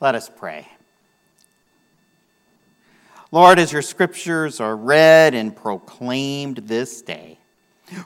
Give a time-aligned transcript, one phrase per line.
[0.00, 0.66] Let us pray.
[3.32, 7.38] Lord, as your scriptures are read and proclaimed this day,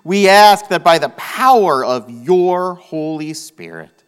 [0.03, 4.03] we ask that by the power of your Holy Spirit,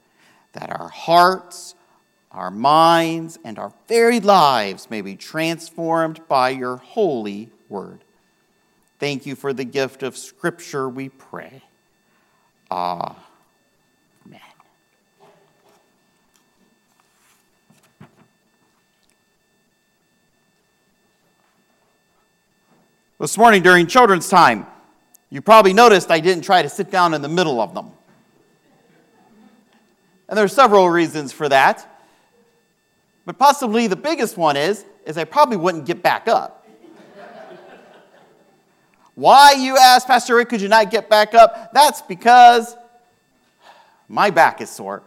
[0.53, 1.75] that our hearts,
[2.33, 8.01] our minds, and our very lives may be transformed by your holy word.
[8.99, 11.63] Thank you for the gift of Scripture, we pray.
[12.71, 13.17] Amen.
[23.19, 24.67] This morning during children's time,
[25.31, 27.91] you probably noticed I didn't try to sit down in the middle of them.
[30.29, 31.89] And there are several reasons for that.
[33.25, 36.67] But possibly the biggest one is, is I probably wouldn't get back up.
[39.15, 41.73] Why, you ask, Pastor Rick, could you not get back up?
[41.73, 42.77] That's because
[44.11, 45.03] my back is sore.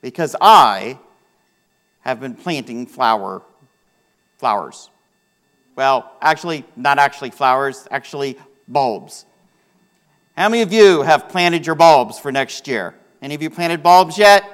[0.00, 1.00] Because I
[2.02, 3.42] have been planting flower
[4.38, 4.88] flowers.
[5.74, 9.24] Well, actually, not actually flowers, actually bulbs.
[10.36, 12.94] How many of you have planted your bulbs for next year?
[13.22, 14.44] Any of you planted bulbs yet?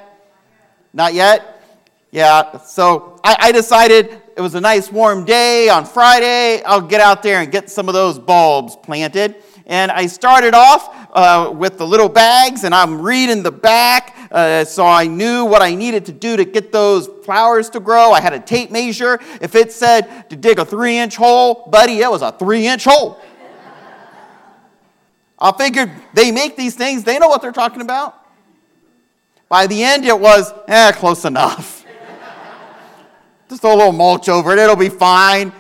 [0.92, 1.62] Not yet?
[2.10, 6.62] Yeah, so I, I, decided it was a nice warm day on Friday.
[6.62, 9.36] I'll get out there and get some of those bulbs planted.
[9.66, 14.64] And I started off uh, with the little bags, and I'm reading the back, uh,
[14.64, 18.12] so I knew what I needed to do to get those flowers to grow.
[18.12, 19.18] I had a tape measure.
[19.40, 22.84] If it said to dig a three inch hole, buddy, it was a three inch
[22.84, 23.20] hole.
[25.40, 28.14] I figured they make these things, they know what they're talking about.
[29.48, 31.84] By the end, it was, eh, close enough.
[33.48, 35.52] Just throw a little mulch over it, it'll be fine.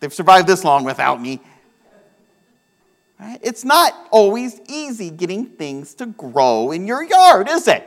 [0.00, 1.40] They've survived this long without me.
[3.18, 3.40] Right?
[3.42, 7.86] It's not always easy getting things to grow in your yard, is it?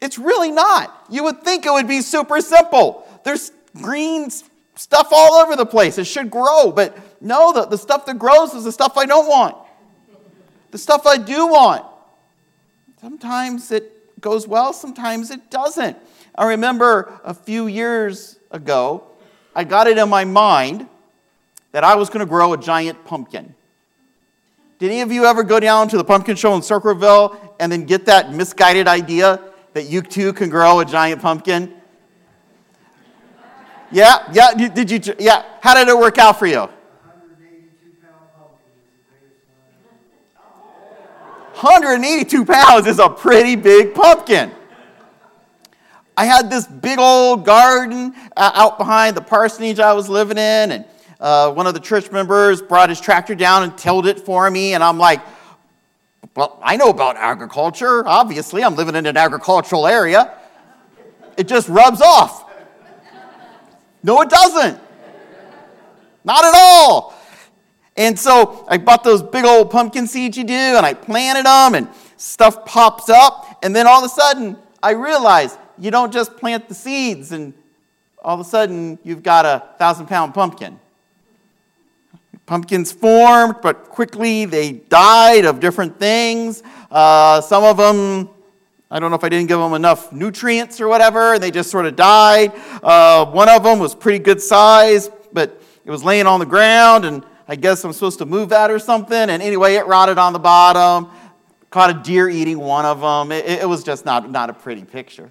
[0.00, 1.06] It's really not.
[1.10, 3.06] You would think it would be super simple.
[3.24, 4.30] There's green
[4.74, 5.98] stuff all over the place.
[5.98, 9.28] It should grow, but no, the, the stuff that grows is the stuff I don't
[9.28, 9.56] want.
[10.70, 11.84] The stuff I do want.
[13.00, 15.96] Sometimes it goes well, sometimes it doesn't.
[16.34, 19.04] I remember a few years ago,
[19.54, 20.86] I got it in my mind
[21.72, 23.54] that I was going to grow a giant pumpkin.
[24.80, 27.84] Did any of you ever go down to the pumpkin show in Circleville and then
[27.84, 29.38] get that misguided idea
[29.74, 31.74] that you too can grow a giant pumpkin?
[33.92, 36.60] Yeah, yeah, did you, yeah, how did it work out for you?
[41.60, 44.50] 182 pounds is a pretty big pumpkin.
[46.16, 50.72] I had this big old garden uh, out behind the parsonage I was living in,
[50.72, 50.86] and
[51.20, 54.74] uh, one of the church members brought his tractor down and tilled it for me,
[54.74, 55.20] and I'm like,
[56.34, 58.06] well, I know about agriculture.
[58.06, 60.34] Obviously, I'm living in an agricultural area.
[61.36, 62.50] It just rubs off.
[64.02, 64.80] No, it doesn't.
[66.24, 67.14] Not at all.
[67.96, 71.74] And so I bought those big old pumpkin seeds you do, and I planted them,
[71.74, 73.58] and stuff pops up.
[73.62, 77.52] And then all of a sudden, I realized you don't just plant the seeds and
[78.22, 80.78] all of a sudden you've got a thousand pound pumpkin.
[82.50, 86.64] Pumpkins formed, but quickly they died of different things.
[86.90, 88.28] Uh, some of them,
[88.90, 91.70] I don't know if I didn't give them enough nutrients or whatever, and they just
[91.70, 92.52] sort of died.
[92.82, 97.04] Uh, one of them was pretty good size, but it was laying on the ground,
[97.04, 99.30] and I guess I'm supposed to move that or something.
[99.30, 101.08] And anyway, it rotted on the bottom.
[101.70, 103.30] Caught a deer eating one of them.
[103.30, 105.30] It, it was just not, not a pretty picture.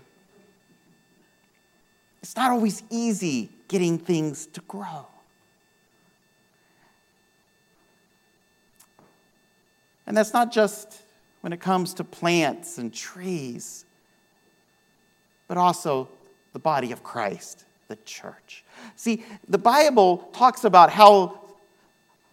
[2.23, 5.05] It's not always easy getting things to grow.
[10.09, 11.01] And that's not just
[11.41, 13.85] when it comes to plants and trees,
[15.47, 16.09] but also
[16.51, 18.63] the body of Christ, the church.
[18.95, 21.39] See, the Bible talks about how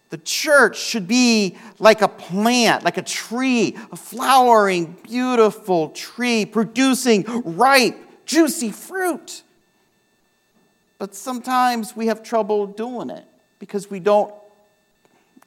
[0.09, 7.25] the church should be like a plant, like a tree, a flowering, beautiful tree producing
[7.43, 7.95] ripe,
[8.25, 9.43] juicy fruit.
[10.97, 13.25] But sometimes we have trouble doing it
[13.59, 14.33] because we don't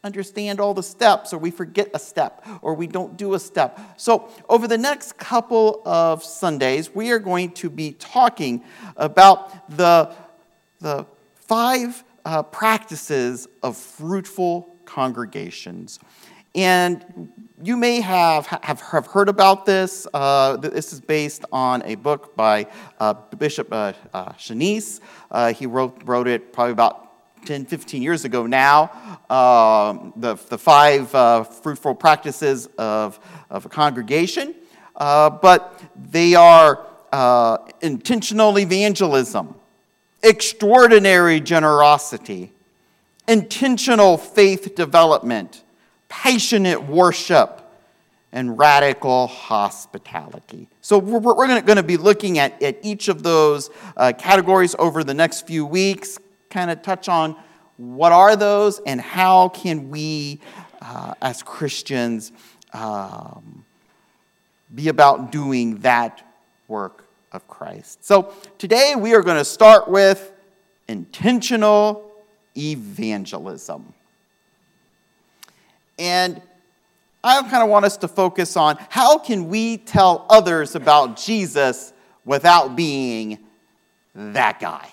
[0.02, 3.78] understand all the steps, or we forget a step, or we don't do a step.
[3.96, 8.64] So, over the next couple of Sundays, we are going to be talking
[8.96, 10.14] about the,
[10.80, 16.00] the five uh, practices of fruitful congregations.
[16.54, 17.30] And
[17.62, 20.06] you may have, have, have heard about this.
[20.12, 22.66] Uh, this is based on a book by
[22.98, 25.00] uh, Bishop uh, uh Schnase.
[25.30, 27.09] Uh, he wrote, wrote it probably about
[27.44, 28.90] 10, 15 years ago now.
[29.30, 34.54] Um, the, the five uh, fruitful practices of, of a congregation.
[34.96, 39.54] but they are uh, intentional evangelism,
[40.22, 42.52] extraordinary generosity,
[43.26, 45.62] intentional faith development,
[46.08, 47.56] passionate worship,
[48.32, 50.68] and radical hospitality.
[50.82, 55.02] So, we're, we're going to be looking at, at each of those uh, categories over
[55.02, 56.18] the next few weeks,
[56.50, 57.36] kind of touch on
[57.76, 60.40] what are those and how can we,
[60.82, 62.32] uh, as Christians,
[62.72, 63.64] um,
[64.74, 66.22] be about doing that
[66.68, 68.04] work of Christ.
[68.04, 70.32] So, today we are going to start with
[70.88, 72.12] intentional
[72.56, 73.94] evangelism.
[75.98, 76.42] And
[77.22, 81.92] I kind of want us to focus on how can we tell others about Jesus
[82.24, 83.38] without being
[84.14, 84.88] that guy?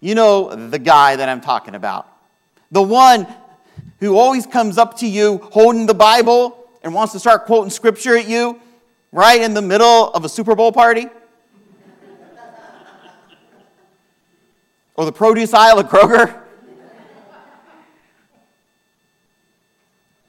[0.00, 2.06] You know the guy that I'm talking about.
[2.70, 3.26] The one
[4.00, 8.16] who always comes up to you holding the Bible and wants to start quoting scripture
[8.16, 8.60] at you
[9.12, 11.06] right in the middle of a Super Bowl party?
[14.94, 16.42] or the produce aisle at Kroger?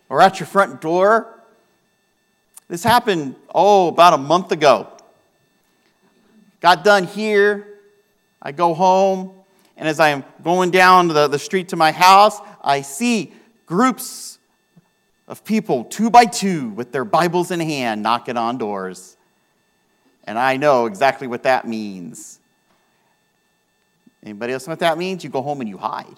[0.09, 1.33] or at your front door?
[2.69, 4.87] This happened, oh, about a month ago.
[6.59, 7.65] Got done here.
[8.41, 9.36] I go home,
[9.77, 13.31] and as I'm going down the, the street to my house, I see
[13.67, 14.39] groups
[15.27, 19.17] of people, two by two, with their Bibles in hand, knocking on doors.
[20.23, 22.39] And I know exactly what that means.
[24.23, 25.23] Anybody else know what that means?
[25.23, 26.15] You go home and you hide.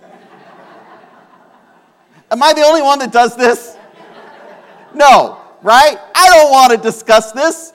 [2.30, 3.76] Am I the only one that does this?
[4.94, 5.98] No, right?
[6.14, 7.74] I don't want to discuss this.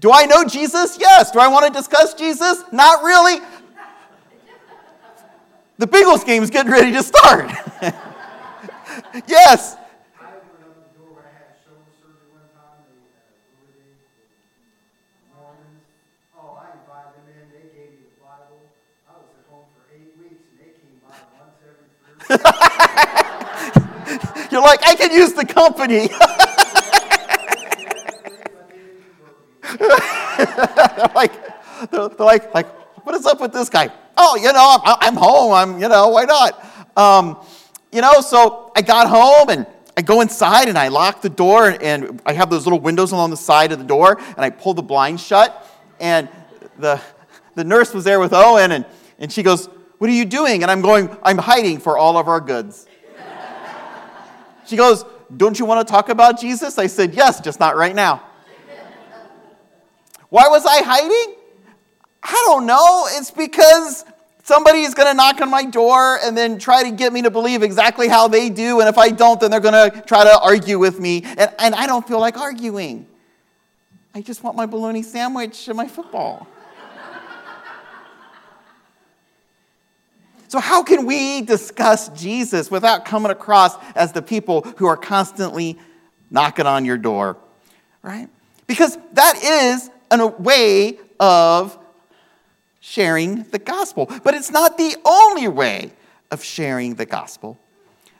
[0.00, 0.96] Do I know Jesus?
[0.98, 1.30] Yes.
[1.32, 2.62] Do I want to discuss Jesus?
[2.72, 3.40] Not really.
[5.78, 7.50] The Bengals game is getting ready to start.
[9.28, 9.76] yes.
[24.50, 26.10] You're like, I can use the company.
[31.06, 32.66] they're like, they're, like, like,
[33.06, 33.90] what is up with this guy?
[34.16, 35.52] Oh, you know, I'm, I'm home.
[35.52, 36.66] I'm, you know, why not?
[36.96, 37.38] Um,
[37.92, 39.66] you know, so I got home and
[39.96, 43.30] I go inside and I lock the door and I have those little windows along
[43.30, 45.66] the side of the door and I pull the blind shut
[46.00, 46.28] and
[46.78, 47.00] the,
[47.54, 48.84] the nurse was there with Owen and,
[49.18, 49.68] and she goes,
[49.98, 50.62] what are you doing?
[50.62, 52.86] And I'm going, I'm hiding for all of our goods.
[54.66, 55.04] she goes,
[55.36, 56.78] Don't you want to talk about Jesus?
[56.78, 58.22] I said, Yes, just not right now.
[60.30, 61.34] Why was I hiding?
[62.22, 63.06] I don't know.
[63.12, 64.04] It's because
[64.42, 67.30] somebody is going to knock on my door and then try to get me to
[67.30, 68.80] believe exactly how they do.
[68.80, 71.22] And if I don't, then they're going to try to argue with me.
[71.24, 73.06] And, and I don't feel like arguing.
[74.14, 76.46] I just want my bologna sandwich and my football.
[80.50, 85.78] So, how can we discuss Jesus without coming across as the people who are constantly
[86.30, 87.36] knocking on your door?
[88.00, 88.30] Right?
[88.66, 91.78] Because that is a way of
[92.80, 94.10] sharing the gospel.
[94.24, 95.92] But it's not the only way
[96.30, 97.58] of sharing the gospel.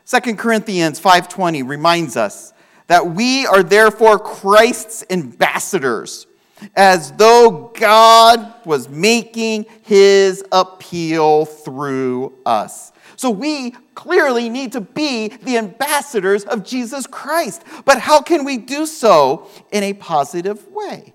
[0.04, 2.52] 2 Corinthians 5:20 reminds us
[2.86, 6.26] that we are therefore Christ's ambassadors
[6.74, 12.92] as though God was making his appeal through us.
[13.16, 17.62] So we clearly need to be the ambassadors of Jesus Christ.
[17.84, 21.14] But how can we do so in a positive way?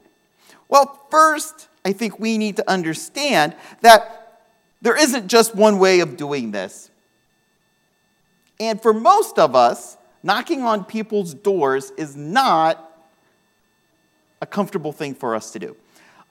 [0.73, 4.41] Well, first, I think we need to understand that
[4.81, 6.89] there isn't just one way of doing this.
[8.59, 12.91] And for most of us, knocking on people's doors is not
[14.41, 15.75] a comfortable thing for us to do.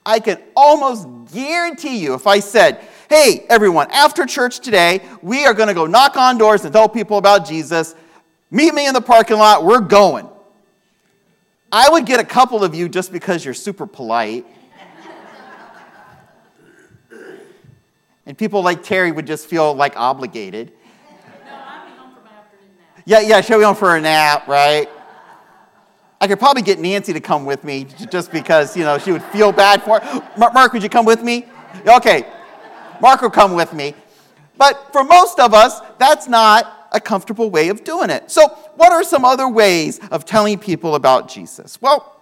[0.05, 5.53] I can almost guarantee you if I said, hey, everyone, after church today, we are
[5.53, 7.95] going to go knock on doors and tell people about Jesus.
[8.51, 9.63] Meet me in the parking lot.
[9.63, 10.27] We're going.
[11.75, 14.45] I would get a couple of you just because you're super polite.
[18.27, 20.71] and people like Terry would just feel like obligated.
[20.71, 23.03] No, I'm home for my afternoon nap.
[23.07, 24.87] Yeah, yeah, she'll be home for a nap, right?
[26.21, 29.23] I could probably get Nancy to come with me just because, you know, she would
[29.23, 30.23] feel bad for it.
[30.37, 31.47] Mark, would you come with me?
[31.87, 32.23] Okay.
[33.01, 33.95] Mark will come with me.
[34.57, 38.31] But for most of us, that's not a comfortable way of doing it.
[38.31, 41.81] So, what are some other ways of telling people about Jesus?
[41.81, 42.21] Well,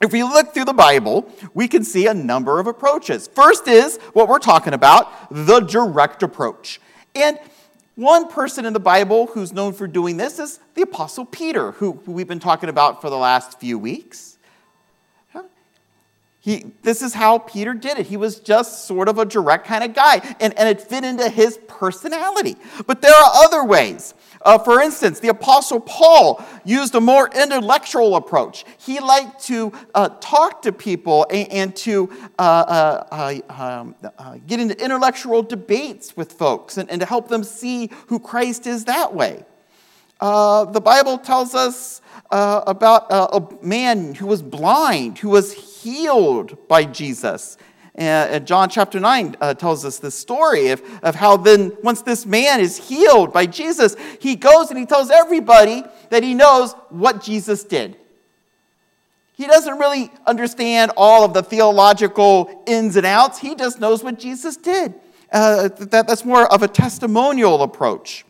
[0.00, 3.28] if we look through the Bible, we can see a number of approaches.
[3.28, 6.80] First is what we're talking about the direct approach.
[7.14, 7.38] And
[7.96, 11.92] One person in the Bible who's known for doing this is the Apostle Peter, who,
[12.04, 14.33] who we've been talking about for the last few weeks.
[16.44, 18.06] He, this is how Peter did it.
[18.06, 21.30] He was just sort of a direct kind of guy, and, and it fit into
[21.30, 22.56] his personality.
[22.86, 24.12] But there are other ways.
[24.42, 28.66] Uh, for instance, the Apostle Paul used a more intellectual approach.
[28.76, 34.36] He liked to uh, talk to people and, and to uh, uh, uh um, uh,
[34.46, 38.84] get into intellectual debates with folks and, and, to help them see who Christ is
[38.84, 39.46] that way.
[40.20, 47.56] the Bible tells us about a man who was blind, who was healed by Jesus.
[47.94, 52.26] And John chapter 9 uh, tells us this story of, of how then, once this
[52.26, 57.22] man is healed by Jesus, he goes and he tells everybody that he knows what
[57.22, 57.96] Jesus did.
[59.36, 64.18] He doesn't really understand all of the theological ins and outs, he just knows what
[64.18, 64.94] Jesus did.
[65.32, 68.24] Uh, that, that's more of a testimonial approach.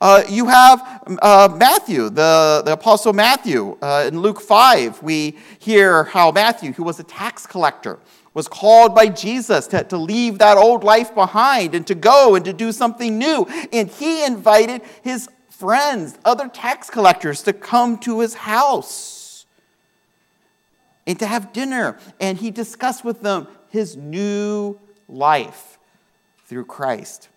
[0.00, 3.76] Uh, you have uh, Matthew, the, the Apostle Matthew.
[3.82, 7.98] Uh, in Luke 5, we hear how Matthew, who was a tax collector,
[8.32, 12.44] was called by Jesus to, to leave that old life behind and to go and
[12.44, 13.44] to do something new.
[13.72, 19.46] And he invited his friends, other tax collectors, to come to his house
[21.08, 21.98] and to have dinner.
[22.20, 24.78] And he discussed with them his new
[25.08, 25.78] life
[26.46, 27.28] through Christ.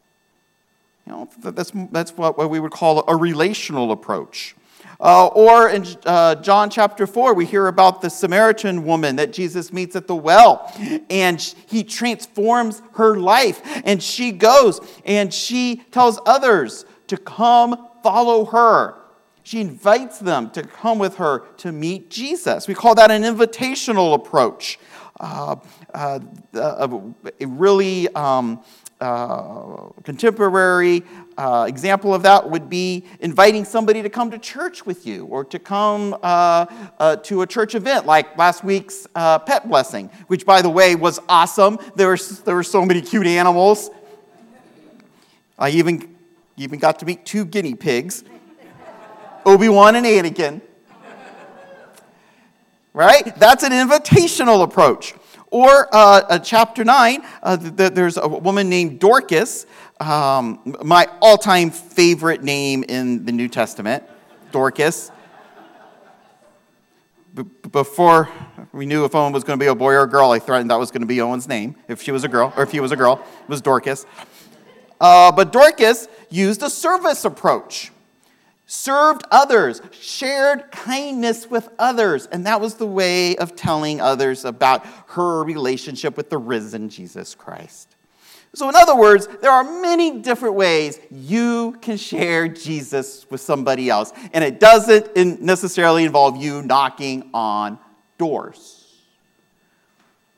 [1.11, 4.55] You know, that's, that's what, what we would call a relational approach.
[4.97, 9.73] Uh, or in uh, John chapter 4, we hear about the Samaritan woman that Jesus
[9.73, 10.71] meets at the well,
[11.09, 13.61] and he transforms her life.
[13.83, 18.95] And she goes and she tells others to come follow her.
[19.43, 22.69] She invites them to come with her to meet Jesus.
[22.69, 24.79] We call that an invitational approach.
[25.19, 25.57] Uh,
[25.93, 26.19] uh
[26.53, 28.63] a really um,
[29.01, 31.03] uh, contemporary
[31.37, 35.43] uh, example of that would be inviting somebody to come to church with you or
[35.43, 36.65] to come uh,
[36.99, 40.95] uh to a church event like last week's uh, pet blessing, which, by the way,
[40.95, 41.79] was awesome.
[41.95, 43.89] There were, there were so many cute animals.
[45.57, 46.15] I even,
[46.57, 48.23] even got to meet two guinea pigs
[49.45, 50.61] Obi Wan and Anakin.
[52.93, 53.35] Right?
[53.37, 55.13] That's an invitational approach.
[55.51, 59.65] Or uh, chapter 9, uh, there's a woman named Dorcas,
[59.99, 64.05] um, my all time favorite name in the New Testament,
[64.53, 65.11] Dorcas.
[67.33, 68.29] B- before
[68.71, 70.71] we knew if Owen was going to be a boy or a girl, I threatened
[70.71, 71.75] that was going to be Owen's name.
[71.89, 74.05] If she was a girl, or if he was a girl, it was Dorcas.
[75.01, 77.91] Uh, but Dorcas used a service approach
[78.71, 82.25] served others, shared kindness with others.
[82.27, 87.35] And that was the way of telling others about her relationship with the risen Jesus
[87.35, 87.97] Christ.
[88.53, 93.89] So, in other words, there are many different ways you can share Jesus with somebody
[93.89, 97.77] else, and it doesn't necessarily involve you knocking on
[98.17, 98.80] doors.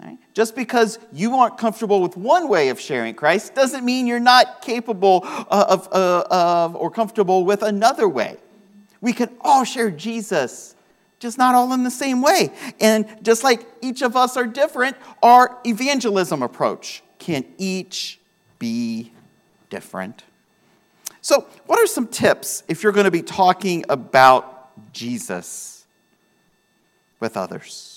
[0.04, 0.18] Right?
[0.34, 4.62] Just because you aren't comfortable with one way of sharing Christ doesn't mean you're not
[4.62, 8.38] capable uh, of, uh, of or comfortable with another way.
[9.00, 10.76] We can all share Jesus,
[11.20, 12.52] just not all in the same way.
[12.82, 18.20] And just like each of us are different, our evangelism approach can each
[18.60, 19.14] be
[19.70, 20.24] different.
[21.22, 25.86] So, what are some tips if you're going to be talking about Jesus
[27.22, 27.93] with others?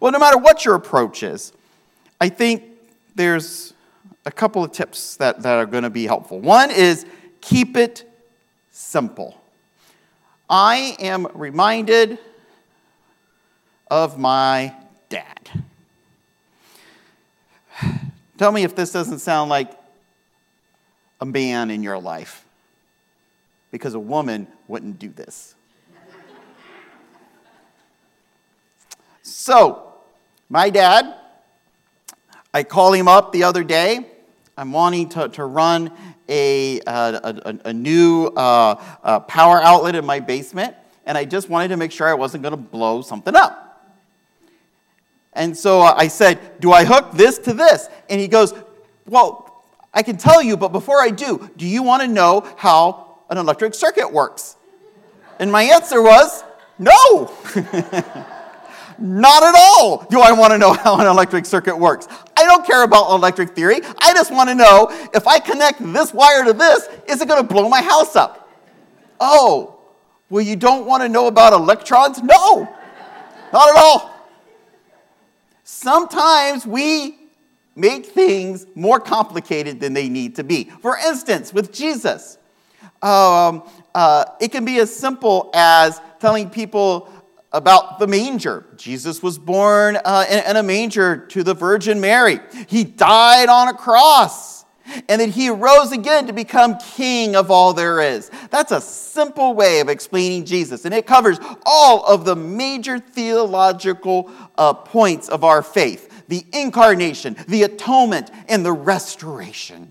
[0.00, 1.52] Well, no matter what your approach is,
[2.20, 2.64] I think
[3.14, 3.74] there's
[4.24, 6.40] a couple of tips that, that are going to be helpful.
[6.40, 7.06] One is
[7.40, 8.04] keep it
[8.70, 9.40] simple.
[10.48, 12.18] I am reminded
[13.90, 14.74] of my
[15.08, 15.50] dad.
[18.36, 19.72] Tell me if this doesn't sound like
[21.20, 22.44] a man in your life,
[23.72, 25.56] because a woman wouldn't do this.
[29.22, 29.87] So,
[30.48, 31.14] my dad,
[32.54, 34.06] I call him up the other day.
[34.56, 35.92] I'm wanting to, to run
[36.28, 40.74] a, a, a, new uh, uh, power outlet in my basement,
[41.06, 43.64] and I just wanted to make sure I wasn't going to blow something up.
[45.34, 47.88] And so I said, Do I hook this to this?
[48.10, 48.52] And he goes,
[49.06, 49.64] Well,
[49.94, 53.38] I can tell you, but before I do, do you want to know how an
[53.38, 54.56] electric circuit works?
[55.38, 56.42] And my answer was,
[56.78, 57.30] No.
[58.98, 62.08] Not at all do I want to know how an electric circuit works.
[62.36, 63.80] I don't care about electric theory.
[63.98, 67.40] I just want to know if I connect this wire to this, is it going
[67.40, 68.50] to blow my house up?
[69.20, 69.78] Oh,
[70.30, 72.22] well, you don't want to know about electrons?
[72.22, 72.68] No,
[73.52, 74.14] not at all.
[75.64, 77.16] Sometimes we
[77.76, 80.64] make things more complicated than they need to be.
[80.82, 82.38] For instance, with Jesus,
[83.00, 83.62] Um,
[83.94, 87.08] uh, it can be as simple as telling people
[87.52, 88.66] about the manger.
[88.76, 92.40] Jesus was born uh, in, in a manger to the Virgin Mary.
[92.66, 94.58] He died on a cross
[95.08, 98.30] and that he arose again to become king of all there is.
[98.50, 104.30] That's a simple way of explaining Jesus, and it covers all of the major theological
[104.56, 109.90] uh, points of our faith the incarnation, the atonement, and the restoration.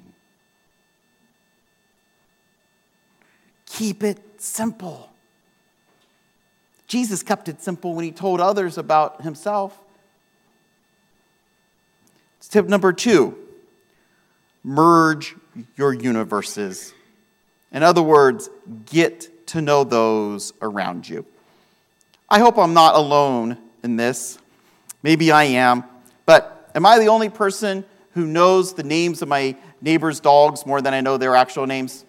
[3.66, 5.07] Keep it simple.
[6.88, 9.78] Jesus kept it simple when he told others about himself.
[12.50, 13.38] Tip number two
[14.64, 15.36] merge
[15.76, 16.94] your universes.
[17.72, 18.50] In other words,
[18.86, 21.26] get to know those around you.
[22.30, 24.38] I hope I'm not alone in this.
[25.04, 25.84] Maybe I am,
[26.26, 30.82] but am I the only person who knows the names of my neighbor's dogs more
[30.82, 32.04] than I know their actual names?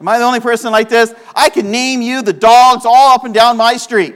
[0.00, 1.14] Am I the only person like this?
[1.34, 4.14] I can name you the dogs all up and down my street.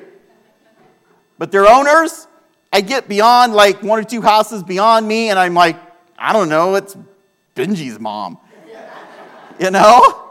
[1.38, 2.26] But their owners,
[2.72, 5.76] I get beyond like one or two houses beyond me, and I'm like,
[6.18, 6.96] I don't know, it's
[7.56, 8.38] Benji's mom.
[9.58, 10.30] you know?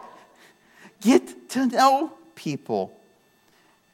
[1.01, 2.95] Get to know people.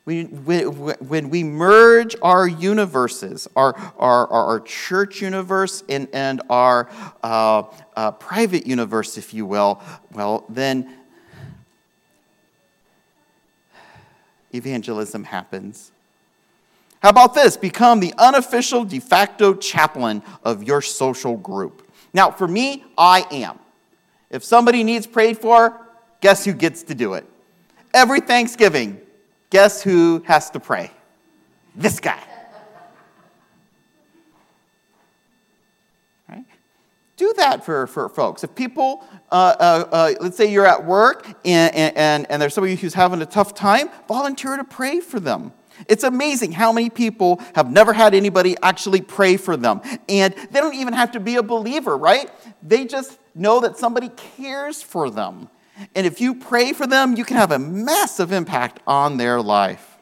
[0.06, 6.90] We, when we merge our universes, our, our, our church universe and, and our
[7.24, 7.64] uh,
[7.96, 9.82] uh, private universe, if you will,
[10.12, 10.94] well, then
[14.56, 15.92] evangelism happens.
[17.02, 17.58] How about this?
[17.58, 21.88] Become the unofficial de facto chaplain of your social group.
[22.14, 23.60] Now, for me, I am.
[24.30, 25.80] If somebody needs prayed for,
[26.22, 27.26] guess who gets to do it?
[27.94, 29.00] Every Thanksgiving,
[29.50, 30.92] guess who has to pray?
[31.76, 32.22] This guy.
[37.18, 38.44] Do that for, for folks.
[38.44, 42.76] If people, uh, uh, uh, let's say you're at work and, and, and there's somebody
[42.76, 45.54] who's having a tough time, volunteer to pray for them.
[45.88, 49.82] It's amazing how many people have never had anybody actually pray for them.
[50.08, 52.30] And they don't even have to be a believer, right?
[52.64, 55.50] They just know that somebody cares for them.
[55.94, 59.98] And if you pray for them, you can have a massive impact on their life.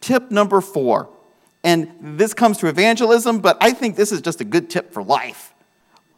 [0.00, 1.08] Tip number four,
[1.62, 5.02] and this comes to evangelism, but I think this is just a good tip for
[5.02, 5.53] life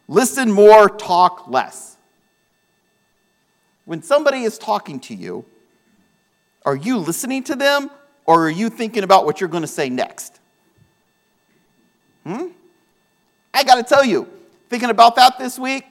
[0.07, 1.97] Listen more, talk less.
[3.85, 5.45] When somebody is talking to you,
[6.65, 7.89] are you listening to them
[8.25, 10.39] or are you thinking about what you're going to say next?
[12.25, 12.47] Hmm?
[13.53, 14.27] I got to tell you,
[14.69, 15.85] thinking about that this week,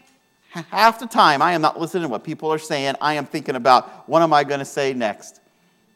[0.50, 2.94] half the time I am not listening to what people are saying.
[3.00, 5.40] I am thinking about what am I going to say next?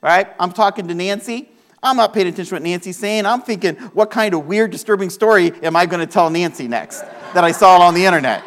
[0.03, 0.27] Right?
[0.39, 1.49] I'm talking to Nancy.
[1.83, 3.25] I'm not paying attention to what Nancy's saying.
[3.25, 7.05] I'm thinking, what kind of weird, disturbing story am I going to tell Nancy next
[7.35, 8.43] that I saw on the internet?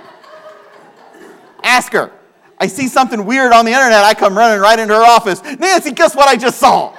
[1.63, 2.11] Ask her.
[2.57, 4.03] I see something weird on the internet.
[4.03, 5.41] I come running right into her office.
[5.43, 6.95] Nancy, guess what I just saw?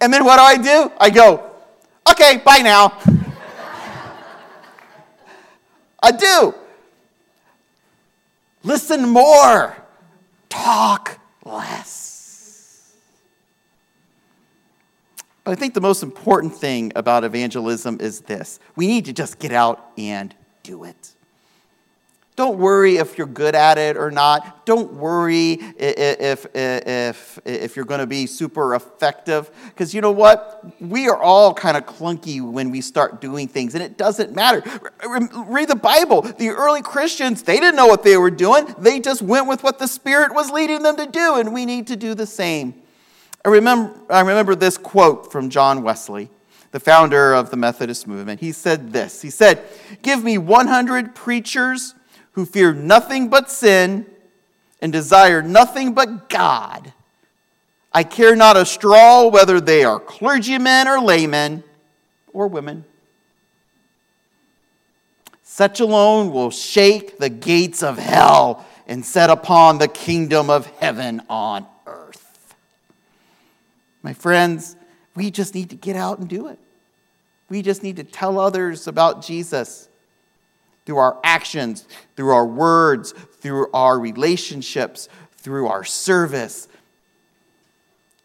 [0.00, 0.92] And then what do I do?
[0.98, 1.50] I go,
[2.10, 2.98] okay, bye now.
[6.02, 6.54] I do.
[8.62, 9.76] Listen more,
[10.48, 12.15] talk less.
[15.46, 19.38] But I think the most important thing about evangelism is this we need to just
[19.38, 21.12] get out and do it.
[22.34, 24.66] Don't worry if you're good at it or not.
[24.66, 29.50] Don't worry if, if, if, you're going to be super effective.
[29.66, 30.66] Because you know what?
[30.80, 34.62] We are all kind of clunky when we start doing things, and it doesn't matter.
[35.46, 36.22] Read the Bible.
[36.22, 39.78] The early Christians, they didn't know what they were doing, they just went with what
[39.78, 42.74] the Spirit was leading them to do, and we need to do the same.
[43.46, 46.30] I remember, I remember this quote from John Wesley,
[46.72, 48.40] the founder of the Methodist movement.
[48.40, 49.62] He said this He said,
[50.02, 51.94] Give me 100 preachers
[52.32, 54.04] who fear nothing but sin
[54.82, 56.92] and desire nothing but God.
[57.92, 61.62] I care not a straw whether they are clergymen or laymen
[62.32, 62.84] or women.
[65.44, 71.22] Such alone will shake the gates of hell and set upon the kingdom of heaven
[71.30, 71.64] on
[74.06, 74.76] my friends,
[75.16, 76.60] we just need to get out and do it.
[77.50, 79.88] We just need to tell others about Jesus
[80.84, 86.68] through our actions, through our words, through our relationships, through our service,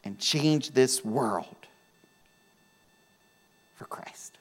[0.03, 1.65] and change this world
[3.75, 4.37] for Christ.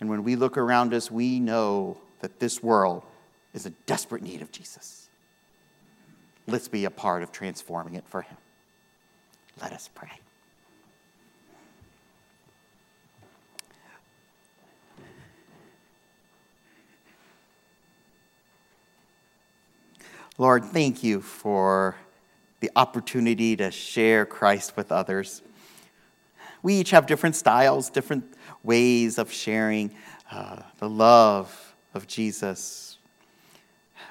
[0.00, 3.04] And when we look around us, we know that this world
[3.54, 5.06] is a desperate need of Jesus.
[6.48, 8.36] Let's be a part of transforming it for Him.
[9.60, 10.10] Let us pray.
[20.38, 21.94] Lord, thank you for
[22.60, 25.42] the opportunity to share Christ with others.
[26.62, 28.24] We each have different styles, different
[28.62, 29.94] ways of sharing
[30.30, 32.96] uh, the love of Jesus.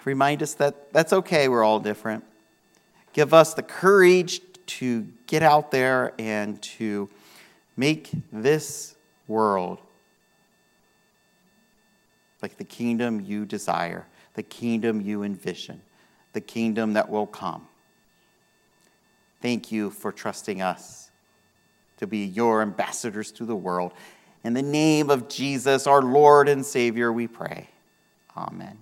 [0.06, 2.24] Remind us that that's okay, we're all different.
[3.14, 4.42] Give us the courage
[4.80, 7.10] to get out there and to
[7.76, 8.96] make this
[9.28, 9.80] world
[12.42, 15.82] like the kingdom you desire, the kingdom you envision,
[16.34, 17.68] the kingdom that will come.
[19.42, 21.10] Thank you for trusting us
[21.98, 23.92] to be your ambassadors to the world.
[24.44, 27.68] In the name of Jesus, our Lord and Savior, we pray.
[28.36, 28.78] Amen.